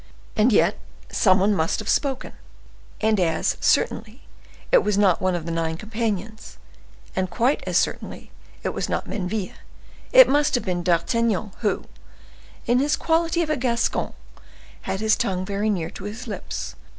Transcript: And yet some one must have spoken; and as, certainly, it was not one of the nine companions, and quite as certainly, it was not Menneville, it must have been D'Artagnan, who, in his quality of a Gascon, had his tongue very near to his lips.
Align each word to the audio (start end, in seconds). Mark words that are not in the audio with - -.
And 0.35 0.51
yet 0.51 0.79
some 1.11 1.39
one 1.39 1.53
must 1.53 1.77
have 1.77 1.87
spoken; 1.87 2.33
and 3.01 3.19
as, 3.19 3.55
certainly, 3.59 4.23
it 4.71 4.79
was 4.79 4.97
not 4.97 5.21
one 5.21 5.35
of 5.35 5.45
the 5.45 5.51
nine 5.51 5.77
companions, 5.77 6.57
and 7.15 7.29
quite 7.29 7.63
as 7.67 7.77
certainly, 7.77 8.31
it 8.63 8.69
was 8.69 8.89
not 8.89 9.05
Menneville, 9.05 9.53
it 10.11 10.27
must 10.27 10.55
have 10.55 10.65
been 10.65 10.81
D'Artagnan, 10.81 11.51
who, 11.59 11.83
in 12.65 12.79
his 12.79 12.95
quality 12.95 13.43
of 13.43 13.51
a 13.51 13.57
Gascon, 13.57 14.13
had 14.89 15.01
his 15.01 15.15
tongue 15.15 15.45
very 15.45 15.69
near 15.69 15.91
to 15.91 16.05
his 16.05 16.25
lips. 16.27 16.75